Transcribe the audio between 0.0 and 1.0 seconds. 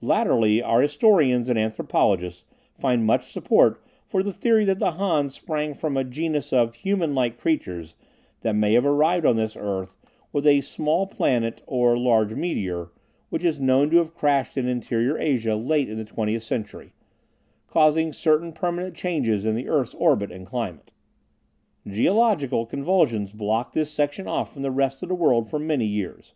Latterly, our